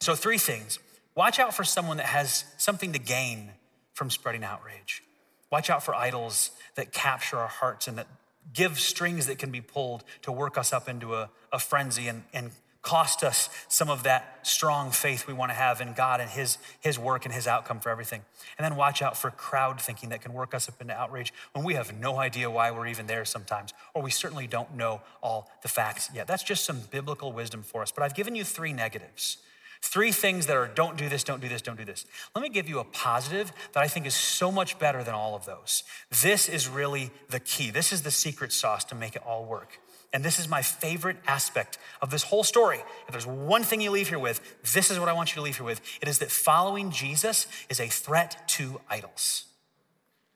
[0.00, 0.78] So, three things
[1.14, 3.52] watch out for someone that has something to gain
[3.94, 5.02] from spreading outrage.
[5.50, 8.06] Watch out for idols that capture our hearts and that
[8.52, 12.24] give strings that can be pulled to work us up into a, a frenzy and,
[12.32, 12.50] and
[12.86, 16.56] cost us some of that strong faith we want to have in God and his,
[16.80, 18.22] his work and His outcome for everything.
[18.56, 21.64] And then watch out for crowd thinking that can work us up into outrage when
[21.64, 25.50] we have no idea why we're even there sometimes, or we certainly don't know all
[25.62, 26.28] the facts yet.
[26.28, 27.90] That's just some biblical wisdom for us.
[27.90, 29.38] But I've given you three negatives
[29.82, 32.06] Three things that are don't do this, don't do this, don't do this.
[32.34, 35.34] Let me give you a positive that I think is so much better than all
[35.34, 35.84] of those.
[36.22, 37.70] This is really the key.
[37.70, 39.80] This is the secret sauce to make it all work.
[40.12, 42.78] And this is my favorite aspect of this whole story.
[43.06, 44.40] If there's one thing you leave here with,
[44.72, 45.80] this is what I want you to leave here with.
[46.00, 49.44] It is that following Jesus is a threat to idols.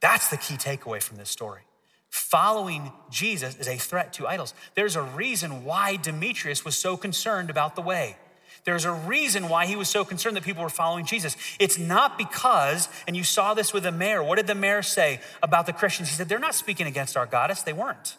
[0.00, 1.62] That's the key takeaway from this story.
[2.11, 4.53] Following Jesus is a threat to idols.
[4.74, 8.16] There's a reason why Demetrius was so concerned about the way.
[8.70, 11.37] There's a reason why he was so concerned that people were following Jesus.
[11.59, 14.22] It's not because, and you saw this with the mayor.
[14.22, 16.09] What did the mayor say about the Christians?
[16.09, 17.64] He said, They're not speaking against our goddess.
[17.64, 18.16] They weren't.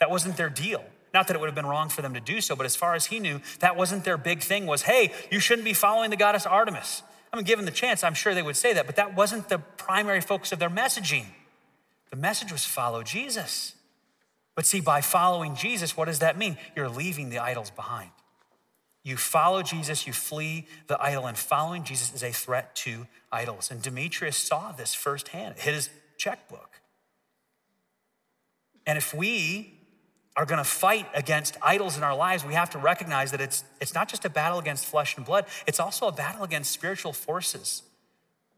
[0.00, 0.84] That wasn't their deal.
[1.14, 2.94] Not that it would have been wrong for them to do so, but as far
[2.94, 6.18] as he knew, that wasn't their big thing was, hey, you shouldn't be following the
[6.18, 7.02] goddess Artemis.
[7.32, 9.58] I mean, given the chance, I'm sure they would say that, but that wasn't the
[9.58, 11.24] primary focus of their messaging.
[12.10, 13.72] The message was follow Jesus.
[14.54, 16.58] But see, by following Jesus, what does that mean?
[16.76, 18.10] You're leaving the idols behind.
[19.04, 23.70] You follow Jesus, you flee the idol, and following Jesus is a threat to idols.
[23.70, 25.56] And Demetrius saw this firsthand.
[25.56, 26.80] It hit his checkbook.
[28.86, 29.74] And if we
[30.36, 33.62] are going to fight against idols in our lives, we have to recognize that it's,
[33.80, 37.12] it's not just a battle against flesh and blood, it's also a battle against spiritual
[37.12, 37.82] forces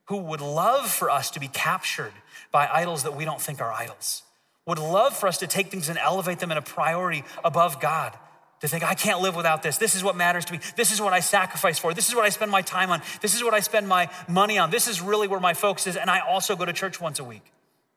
[0.07, 2.13] who would love for us to be captured
[2.53, 4.23] by idols that we don't think are idols,
[4.65, 8.17] would love for us to take things and elevate them in a priority above God.
[8.61, 9.77] To think, I can't live without this.
[9.77, 10.61] This is what matters to me.
[10.77, 11.93] This is what I sacrifice for.
[11.93, 13.03] This is what I spend my time on.
[13.21, 14.71] This is what I spend my money on.
[14.71, 15.97] This is really where my focus is.
[15.97, 17.53] And I also go to church once a week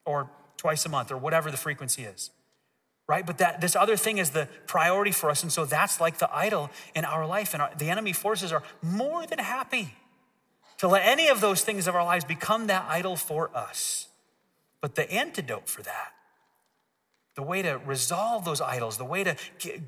[0.05, 2.31] or twice a month or whatever the frequency is
[3.09, 3.25] right?
[3.25, 5.41] But that this other thing is the priority for us.
[5.41, 7.55] And so that's like the idol in our life.
[7.55, 9.95] And our, the enemy forces are more than happy
[10.77, 14.07] to let any of those things of our lives become that idol for us.
[14.79, 16.13] But the antidote for that,
[17.39, 19.33] the way to resolve those idols, the way to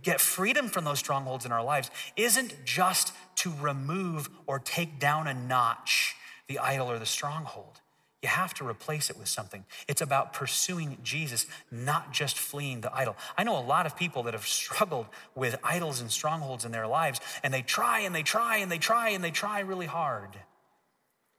[0.02, 5.28] get freedom from those strongholds in our lives, isn't just to remove or take down
[5.28, 6.16] a notch
[6.48, 7.82] the idol or the stronghold.
[8.24, 9.66] You have to replace it with something.
[9.90, 13.18] It's about pursuing Jesus, not just fleeing the idol.
[13.38, 16.88] I know a lot of people that have struggled with idols and strongholds in their
[16.88, 20.38] lives, and they try and they try and they try and they try really hard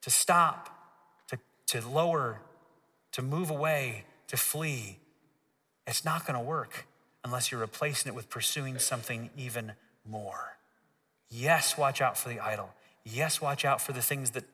[0.02, 0.68] to stop,
[1.28, 2.42] to, to lower,
[3.12, 4.98] to move away, to flee.
[5.86, 6.86] It's not going to work
[7.24, 9.72] unless you're replacing it with pursuing something even
[10.08, 10.56] more.
[11.30, 12.70] Yes, watch out for the idol.
[13.04, 14.44] Yes, watch out for the things that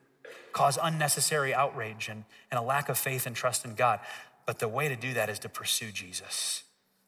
[0.53, 3.99] cause unnecessary outrage and, and a lack of faith and trust in God.
[4.45, 6.63] But the way to do that is to pursue Jesus.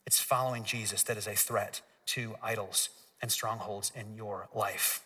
[0.05, 2.89] It's following Jesus that is a threat to idols
[3.21, 5.03] and strongholds in your life.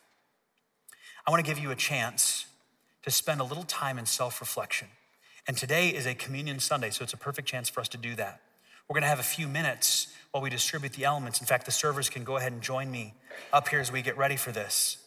[1.27, 2.45] I want to give you a chance
[3.03, 4.87] to spend a little time in self reflection.
[5.47, 8.15] And today is a communion Sunday, so it's a perfect chance for us to do
[8.15, 8.41] that.
[8.87, 11.39] We're going to have a few minutes while we distribute the elements.
[11.39, 13.13] In fact, the servers can go ahead and join me
[13.51, 14.97] up here as we get ready for this.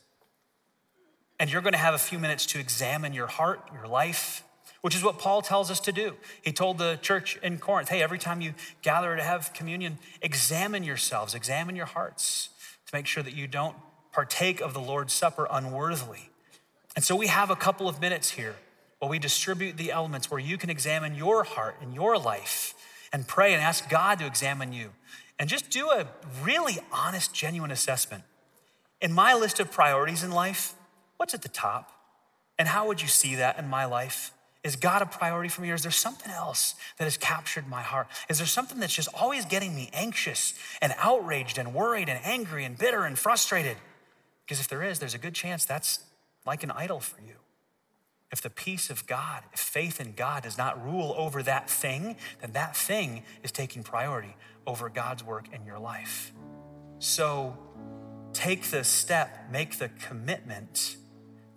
[1.39, 4.43] And you're going to have a few minutes to examine your heart, your life,
[4.81, 6.15] which is what Paul tells us to do.
[6.43, 10.83] He told the church in Corinth, hey, every time you gather to have communion, examine
[10.83, 12.49] yourselves, examine your hearts
[12.87, 13.77] to make sure that you don't
[14.13, 16.31] partake of the Lord's Supper unworthily.
[16.97, 18.57] And so we have a couple of minutes here
[18.99, 22.75] while we distribute the elements where you can examine your heart and your life
[23.13, 24.91] and pray and ask God to examine you.
[25.39, 26.07] And just do a
[26.43, 28.25] really honest, genuine assessment.
[29.01, 30.75] In my list of priorities in life,
[31.19, 31.93] What's at the top?
[32.59, 34.33] And how would you see that in my life?
[34.65, 37.83] Is God a priority for me, or is there something else that has captured my
[37.83, 38.09] heart?
[38.29, 42.65] Is there something that's just always getting me anxious and outraged and worried and angry
[42.65, 43.77] and bitter and frustrated?
[44.45, 46.01] Because if there is, there's a good chance that's
[46.47, 47.35] like an idol for you.
[48.31, 52.17] If the peace of God, if faith in God does not rule over that thing,
[52.41, 54.37] then that thing is taking priority
[54.67, 56.33] over God's work in your life.
[56.99, 57.57] So
[58.35, 60.97] take the step, make the commitment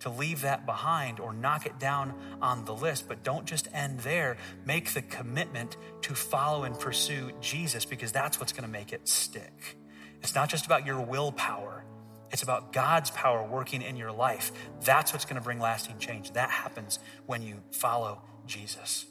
[0.00, 3.06] to leave that behind or knock it down on the list.
[3.06, 4.36] But don't just end there.
[4.64, 9.06] Make the commitment to follow and pursue Jesus because that's what's going to make it
[9.06, 9.76] stick.
[10.20, 11.84] It's not just about your willpower,
[12.32, 14.52] it's about God's power working in your life.
[14.80, 16.32] That's what's going to bring lasting change.
[16.32, 19.04] That happens when you follow Jesus.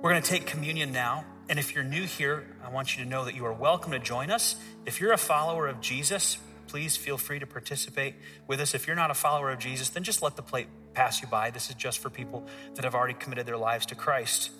[0.00, 1.24] We're going to take communion now.
[1.48, 3.98] And if you're new here, I want you to know that you are welcome to
[3.98, 4.56] join us.
[4.86, 8.14] If you're a follower of Jesus, please feel free to participate
[8.46, 8.74] with us.
[8.74, 11.50] If you're not a follower of Jesus, then just let the plate pass you by.
[11.50, 14.50] This is just for people that have already committed their lives to Christ.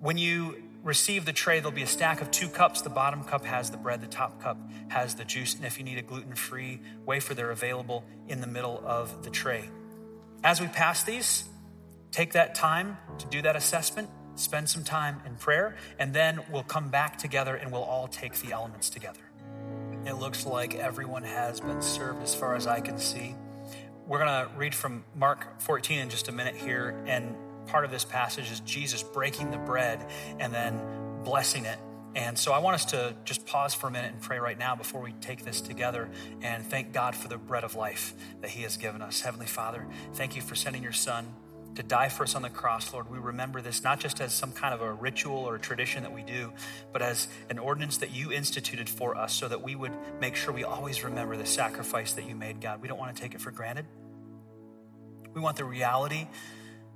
[0.00, 2.82] When you receive the tray, there'll be a stack of two cups.
[2.82, 5.54] The bottom cup has the bread, the top cup has the juice.
[5.54, 9.30] And if you need a gluten free wafer, they're available in the middle of the
[9.30, 9.70] tray.
[10.44, 11.44] As we pass these,
[12.10, 16.64] take that time to do that assessment, spend some time in prayer, and then we'll
[16.64, 19.20] come back together and we'll all take the elements together.
[20.04, 23.36] It looks like everyone has been served as far as I can see.
[24.06, 27.00] We're going to read from Mark 14 in just a minute here.
[27.06, 30.04] And part of this passage is Jesus breaking the bread
[30.38, 30.80] and then
[31.24, 31.78] blessing it.
[32.14, 34.76] And so I want us to just pause for a minute and pray right now
[34.76, 36.10] before we take this together
[36.42, 39.22] and thank God for the bread of life that He has given us.
[39.22, 41.26] Heavenly Father, thank you for sending your Son
[41.74, 43.10] to die for us on the cross, Lord.
[43.10, 46.12] We remember this not just as some kind of a ritual or a tradition that
[46.12, 46.52] we do,
[46.92, 50.52] but as an ordinance that you instituted for us so that we would make sure
[50.52, 52.82] we always remember the sacrifice that you made, God.
[52.82, 53.86] We don't want to take it for granted.
[55.32, 56.26] We want the reality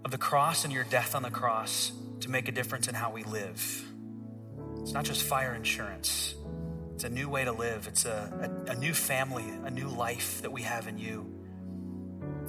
[0.04, 3.10] of the cross and your death on the cross to make a difference in how
[3.10, 3.84] we live.
[4.80, 6.34] It's not just fire insurance.
[6.94, 7.88] It's a new way to live.
[7.88, 11.30] It's a, a, a new family, a new life that we have in you.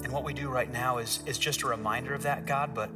[0.02, 2.90] And what we do right now is, is just a reminder of that, God, but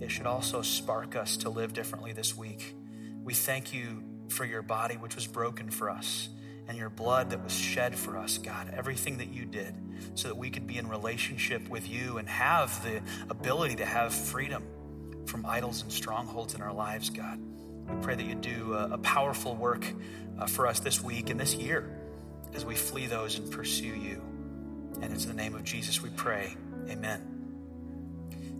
[0.00, 2.74] it should also spark us to live differently this week.
[3.22, 6.28] We thank you for your body, which was broken for us,
[6.68, 8.72] and your blood that was shed for us, God.
[8.76, 9.74] Everything that you did
[10.14, 13.00] so that we could be in relationship with you and have the
[13.30, 14.62] ability to have freedom
[15.26, 17.40] from idols and strongholds in our lives, God.
[17.88, 19.84] We pray that you do a, a powerful work
[20.38, 21.90] uh, for us this week and this year
[22.54, 24.22] as we flee those and pursue you.
[25.00, 26.54] And it's in the name of Jesus we pray.
[26.88, 27.36] Amen.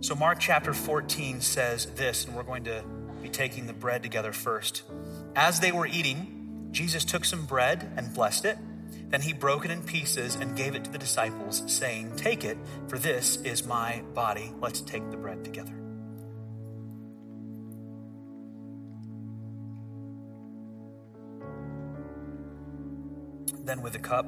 [0.01, 2.83] So, Mark chapter 14 says this, and we're going to
[3.21, 4.83] be taking the bread together first.
[5.35, 6.38] As they were eating,
[6.71, 8.57] Jesus took some bread and blessed it.
[9.09, 12.57] Then he broke it in pieces and gave it to the disciples, saying, Take it,
[12.87, 14.53] for this is my body.
[14.61, 15.73] Let's take the bread together.
[23.63, 24.27] Then with the cup,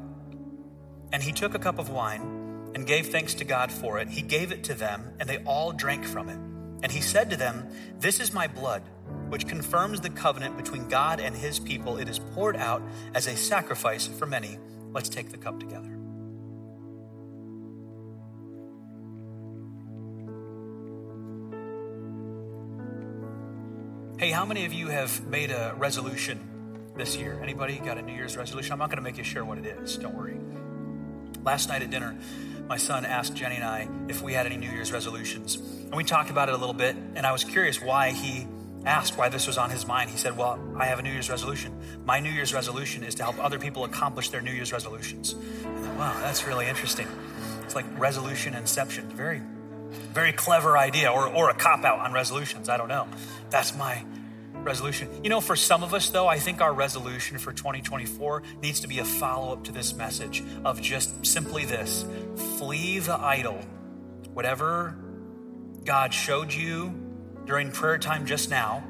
[1.13, 4.09] and he took a cup of wine and gave thanks to God for it.
[4.09, 6.39] He gave it to them, and they all drank from it.
[6.83, 7.69] And he said to them,
[7.99, 8.81] This is my blood,
[9.31, 11.95] which confirms the covenant between God and his people.
[11.95, 12.81] It is poured out
[13.15, 14.59] as a sacrifice for many.
[14.91, 15.97] Let's take the cup together.
[24.19, 27.39] Hey, how many of you have made a resolution this year?
[27.41, 28.73] Anybody got a New Year's resolution?
[28.73, 29.95] I'm not going to make you share what it is.
[29.95, 30.37] Don't worry.
[31.41, 32.17] Last night at dinner,
[32.67, 35.55] my son asked Jenny and I if we had any New Year's resolutions.
[35.55, 38.45] And we talked about it a little bit, and I was curious why he
[38.85, 40.09] asked why this was on his mind.
[40.09, 41.73] He said, Well, I have a New Year's resolution.
[42.05, 45.33] My New Year's resolution is to help other people accomplish their New Year's resolutions.
[45.33, 47.07] Thought, wow, that's really interesting.
[47.63, 49.07] It's like resolution inception.
[49.09, 49.41] Very,
[50.13, 52.69] very clever idea, or, or a cop out on resolutions.
[52.69, 53.07] I don't know.
[53.49, 54.03] That's my
[54.53, 55.09] resolution.
[55.23, 58.87] You know, for some of us, though, I think our resolution for 2024 needs to
[58.87, 62.05] be a follow up to this message of just simply this
[62.57, 63.59] flee the idol.
[64.33, 64.95] Whatever
[65.83, 67.00] God showed you
[67.45, 68.83] during prayer time just now,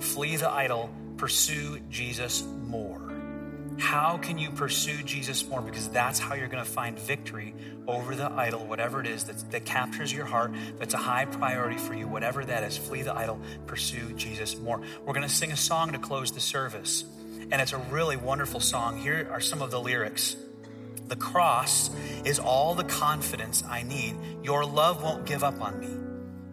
[0.00, 3.00] flee the idol, pursue Jesus more.
[3.78, 5.62] How can you pursue Jesus more?
[5.62, 7.54] Because that's how you're going to find victory
[7.86, 11.78] over the idol, whatever it is that, that captures your heart, that's a high priority
[11.78, 12.76] for you, whatever that is.
[12.76, 14.80] Flee the idol, pursue Jesus more.
[15.04, 17.04] We're going to sing a song to close the service,
[17.52, 18.98] and it's a really wonderful song.
[18.98, 20.36] Here are some of the lyrics.
[21.06, 21.90] The cross
[22.24, 24.16] is all the confidence I need.
[24.42, 26.07] Your love won't give up on me.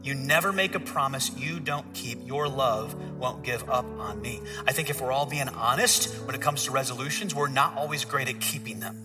[0.06, 2.28] You never make a promise you don't keep.
[2.28, 4.40] Your love won't give up on me.
[4.68, 8.06] I think if we're all being honest when it comes to resolutions, we're not always
[8.06, 9.04] great at keeping them.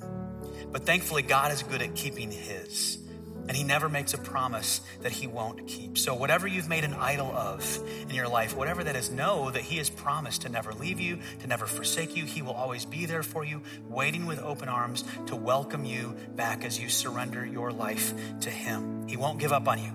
[0.70, 2.98] But thankfully, God is good at keeping His.
[3.48, 5.96] And He never makes a promise that He won't keep.
[5.96, 9.62] So, whatever you've made an idol of in your life, whatever that is, know that
[9.62, 12.26] He has promised to never leave you, to never forsake you.
[12.26, 16.62] He will always be there for you, waiting with open arms to welcome you back
[16.62, 19.09] as you surrender your life to Him.
[19.09, 19.92] He won't give up on you.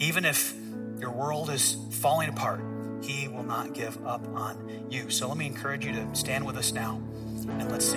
[0.00, 0.54] Even if
[1.00, 2.60] your world is falling apart,
[3.02, 5.10] He will not give up on you.
[5.10, 7.00] So let me encourage you to stand with us now
[7.48, 7.96] and let's sing.